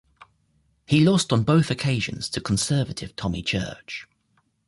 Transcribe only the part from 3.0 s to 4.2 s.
Tommy Church.